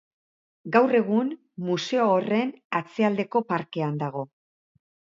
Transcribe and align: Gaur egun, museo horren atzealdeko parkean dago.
Gaur 0.75 0.97
egun, 0.99 1.29
museo 1.69 2.09
horren 2.15 2.57
atzealdeko 2.83 3.45
parkean 3.55 4.05
dago. 4.05 4.29